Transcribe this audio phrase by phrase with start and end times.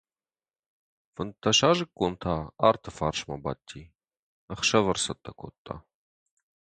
[1.13, 2.33] Фынддӕсазыккон та
[2.67, 3.81] арты фарсмӕ бадти—
[4.53, 5.75] ӕхсӕвӕр цӕттӕ кодта.